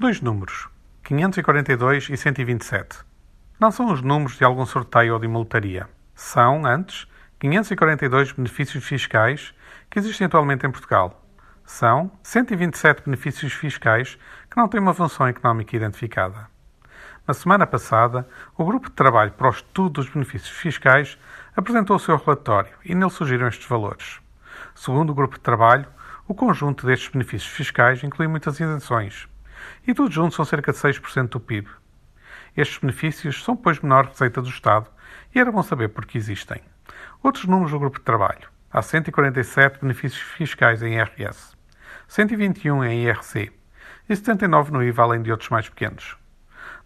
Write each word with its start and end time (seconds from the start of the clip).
Dois 0.00 0.20
números, 0.20 0.68
542 1.02 2.10
e 2.10 2.16
127. 2.16 3.00
Não 3.58 3.72
são 3.72 3.92
os 3.92 4.00
números 4.00 4.38
de 4.38 4.44
algum 4.44 4.64
sorteio 4.64 5.14
ou 5.14 5.18
de 5.18 5.26
uma 5.26 5.40
lotaria. 5.40 5.88
São, 6.14 6.64
antes, 6.64 7.08
542 7.40 8.30
benefícios 8.30 8.84
fiscais 8.84 9.52
que 9.90 9.98
existem 9.98 10.28
atualmente 10.28 10.64
em 10.64 10.70
Portugal. 10.70 11.20
São 11.64 12.12
127 12.22 13.02
benefícios 13.06 13.52
fiscais 13.52 14.16
que 14.48 14.56
não 14.56 14.68
têm 14.68 14.80
uma 14.80 14.94
função 14.94 15.26
económica 15.26 15.74
identificada. 15.74 16.46
Na 17.26 17.34
semana 17.34 17.66
passada, 17.66 18.24
o 18.56 18.64
Grupo 18.64 18.90
de 18.90 18.94
Trabalho 18.94 19.32
para 19.32 19.48
o 19.48 19.50
Estudo 19.50 19.94
dos 19.94 20.08
Benefícios 20.08 20.56
Fiscais 20.56 21.18
apresentou 21.56 21.96
o 21.96 21.98
seu 21.98 22.16
relatório 22.16 22.70
e 22.84 22.94
nele 22.94 23.10
surgiram 23.10 23.48
estes 23.48 23.66
valores. 23.66 24.20
Segundo 24.76 25.10
o 25.10 25.14
Grupo 25.14 25.34
de 25.34 25.40
Trabalho, 25.40 25.88
o 26.28 26.36
conjunto 26.36 26.86
destes 26.86 27.10
benefícios 27.10 27.50
fiscais 27.50 28.04
inclui 28.04 28.28
muitas 28.28 28.60
isenções 28.60 29.26
e 29.86 29.94
todos 29.94 30.14
juntos 30.14 30.36
são 30.36 30.44
cerca 30.44 30.72
de 30.72 30.78
6% 30.78 31.28
do 31.28 31.40
PIB. 31.40 31.68
Estes 32.56 32.78
benefícios 32.78 33.42
são, 33.42 33.56
pois, 33.56 33.80
menor 33.80 34.06
receita 34.06 34.42
do 34.42 34.48
Estado 34.48 34.88
e 35.34 35.38
era 35.38 35.52
bom 35.52 35.62
saber 35.62 35.88
por 35.88 36.06
que 36.06 36.18
existem. 36.18 36.60
Outros 37.22 37.44
números 37.44 37.72
do 37.72 37.78
grupo 37.78 37.98
de 37.98 38.04
trabalho. 38.04 38.48
Há 38.70 38.82
147 38.82 39.80
benefícios 39.80 40.20
fiscais 40.20 40.82
em 40.82 40.94
IRS, 40.94 41.56
121 42.06 42.84
em 42.84 43.04
IRC 43.04 43.52
e 44.08 44.16
79 44.16 44.72
no 44.72 44.82
IVA, 44.82 45.02
além 45.02 45.22
de 45.22 45.30
outros 45.30 45.50
mais 45.50 45.68
pequenos. 45.68 46.16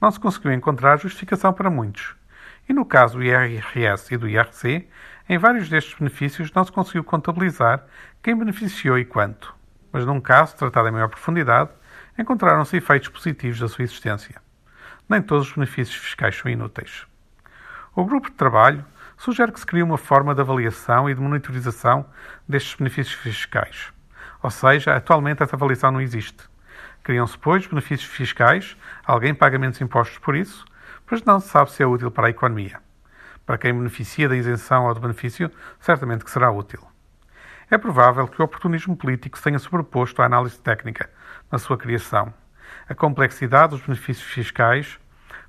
Não 0.00 0.10
se 0.10 0.20
conseguiu 0.20 0.52
encontrar 0.52 0.98
justificação 0.98 1.52
para 1.52 1.70
muitos. 1.70 2.14
E 2.68 2.72
no 2.72 2.84
caso 2.84 3.18
do 3.18 3.24
IRS 3.24 4.12
e 4.14 4.16
do 4.16 4.28
IRC, 4.28 4.88
em 5.28 5.38
vários 5.38 5.68
destes 5.68 5.98
benefícios 5.98 6.52
não 6.52 6.64
se 6.64 6.72
conseguiu 6.72 7.04
contabilizar 7.04 7.84
quem 8.22 8.36
beneficiou 8.36 8.98
e 8.98 9.04
quanto. 9.04 9.54
Mas 9.92 10.06
num 10.06 10.20
caso, 10.20 10.56
tratado 10.56 10.88
em 10.88 10.92
maior 10.92 11.08
profundidade, 11.08 11.70
encontraram-se 12.20 12.76
efeitos 12.76 13.08
positivos 13.08 13.58
da 13.58 13.68
sua 13.68 13.84
existência. 13.84 14.40
Nem 15.08 15.22
todos 15.22 15.48
os 15.48 15.54
benefícios 15.54 15.96
fiscais 15.96 16.36
são 16.36 16.50
inúteis. 16.50 17.06
O 17.94 18.04
grupo 18.04 18.30
de 18.30 18.36
trabalho 18.36 18.84
sugere 19.16 19.50
que 19.52 19.60
se 19.60 19.66
crie 19.66 19.82
uma 19.82 19.98
forma 19.98 20.34
de 20.34 20.40
avaliação 20.40 21.08
e 21.08 21.14
de 21.14 21.20
monitorização 21.20 22.06
destes 22.48 22.74
benefícios 22.74 23.14
fiscais. 23.16 23.92
Ou 24.42 24.50
seja, 24.50 24.94
atualmente 24.94 25.42
essa 25.42 25.56
avaliação 25.56 25.90
não 25.90 26.00
existe. 26.00 26.48
Criam-se, 27.02 27.36
pois, 27.36 27.66
benefícios 27.66 28.10
fiscais, 28.10 28.76
alguém 29.04 29.34
paga 29.34 29.58
menos 29.58 29.80
impostos 29.80 30.18
por 30.18 30.36
isso, 30.36 30.64
pois 31.06 31.24
não 31.24 31.40
se 31.40 31.48
sabe 31.48 31.72
se 31.72 31.82
é 31.82 31.86
útil 31.86 32.10
para 32.10 32.28
a 32.28 32.30
economia. 32.30 32.80
Para 33.44 33.58
quem 33.58 33.74
beneficia 33.74 34.28
da 34.28 34.36
isenção 34.36 34.84
ou 34.86 34.94
do 34.94 35.00
benefício, 35.00 35.50
certamente 35.80 36.24
que 36.24 36.30
será 36.30 36.50
útil. 36.50 36.80
É 37.70 37.78
provável 37.78 38.26
que 38.26 38.42
o 38.42 38.44
oportunismo 38.44 38.96
político 38.96 39.38
se 39.38 39.44
tenha 39.44 39.58
sobreposto 39.60 40.20
à 40.20 40.26
análise 40.26 40.58
técnica 40.58 41.08
na 41.52 41.56
sua 41.56 41.78
criação. 41.78 42.34
A 42.88 42.96
complexidade 42.96 43.76
dos 43.76 43.86
benefícios 43.86 44.26
fiscais 44.28 44.98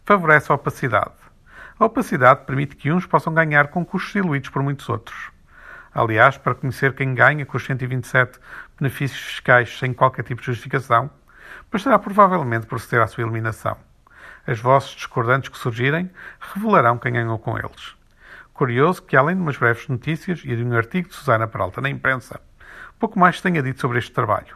favorece 0.06 0.52
a 0.52 0.56
opacidade. 0.56 1.16
A 1.80 1.86
opacidade 1.86 2.46
permite 2.46 2.76
que 2.76 2.92
uns 2.92 3.08
possam 3.08 3.34
ganhar 3.34 3.70
com 3.70 3.84
custos 3.84 4.14
diluídos 4.14 4.50
por 4.50 4.62
muitos 4.62 4.88
outros. 4.88 5.32
Aliás, 5.92 6.38
para 6.38 6.54
conhecer 6.54 6.94
quem 6.94 7.16
ganha 7.16 7.44
com 7.44 7.58
os 7.58 7.66
127 7.66 8.40
benefícios 8.80 9.20
fiscais 9.20 9.80
sem 9.80 9.92
qualquer 9.92 10.22
tipo 10.22 10.42
de 10.42 10.46
justificação, 10.46 11.10
bastará 11.72 11.98
provavelmente 11.98 12.68
proceder 12.68 13.02
à 13.02 13.08
sua 13.08 13.24
eliminação. 13.24 13.76
As 14.46 14.60
vozes 14.60 14.92
discordantes 14.92 15.50
que 15.50 15.58
surgirem 15.58 16.12
revelarão 16.40 17.00
quem 17.00 17.14
ganhou 17.14 17.40
com 17.40 17.58
eles. 17.58 18.00
Curioso 18.54 19.02
que, 19.02 19.16
além 19.16 19.36
de 19.36 19.42
umas 19.42 19.58
breves 19.58 19.88
notícias 19.88 20.42
e 20.44 20.56
de 20.56 20.64
um 20.64 20.76
artigo 20.76 21.10
de 21.10 21.16
Susana 21.16 21.48
Peralta 21.48 21.82
na 21.82 21.90
imprensa, 21.90 22.40
pouco 23.00 23.18
mais 23.18 23.38
se 23.38 23.44
tenha 23.44 23.64
dito 23.64 23.80
sobre 23.80 23.98
este 23.98 24.12
trabalho. 24.12 24.56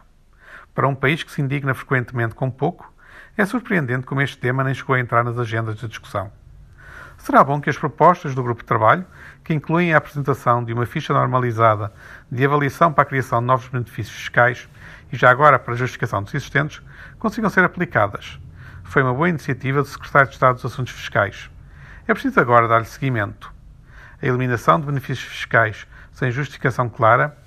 Para 0.73 0.87
um 0.87 0.93
país 0.93 1.23
que 1.23 1.31
se 1.31 1.41
indigna 1.41 1.73
frequentemente 1.73 2.35
com 2.35 2.51
pouco, 2.51 2.93
é 3.37 3.45
surpreendente 3.45 4.05
como 4.05 4.21
este 4.21 4.37
tema 4.37 4.63
nem 4.63 4.73
chegou 4.73 4.95
a 4.95 4.99
entrar 4.99 5.23
nas 5.23 5.39
agendas 5.39 5.77
de 5.77 5.87
discussão. 5.87 6.31
Será 7.17 7.43
bom 7.43 7.59
que 7.59 7.69
as 7.69 7.77
propostas 7.77 8.35
do 8.35 8.43
grupo 8.43 8.61
de 8.61 8.67
trabalho, 8.67 9.05
que 9.43 9.53
incluem 9.53 9.93
a 9.93 9.97
apresentação 9.97 10.63
de 10.63 10.73
uma 10.73 10.85
ficha 10.85 11.13
normalizada 11.13 11.91
de 12.29 12.45
avaliação 12.45 12.91
para 12.91 13.03
a 13.03 13.07
criação 13.07 13.39
de 13.39 13.47
novos 13.47 13.67
benefícios 13.69 14.15
fiscais 14.15 14.69
e 15.11 15.15
já 15.15 15.31
agora 15.31 15.57
para 15.57 15.73
a 15.73 15.77
justificação 15.77 16.21
dos 16.21 16.33
existentes, 16.35 16.81
consigam 17.17 17.49
ser 17.49 17.63
aplicadas. 17.63 18.39
Foi 18.83 19.01
uma 19.01 19.13
boa 19.13 19.29
iniciativa 19.29 19.81
do 19.81 19.87
Secretário 19.87 20.27
de 20.27 20.33
Estado 20.33 20.55
dos 20.55 20.65
Assuntos 20.65 20.93
Fiscais. 20.93 21.49
É 22.07 22.13
preciso 22.13 22.39
agora 22.39 22.67
dar-lhe 22.67 22.85
seguimento 22.85 23.54
a 24.25 24.27
eliminação 24.27 24.79
de 24.79 24.87
benefícios 24.87 25.27
fiscais 25.27 25.85
sem 26.11 26.31
justificação 26.31 26.89
clara, 26.89 27.37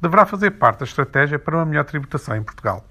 deverá 0.00 0.26
fazer 0.26 0.50
parte 0.52 0.80
da 0.80 0.84
estratégia 0.84 1.38
para 1.38 1.56
uma 1.56 1.64
melhor 1.64 1.84
tributação 1.84 2.36
em 2.36 2.42
Portugal. 2.42 2.84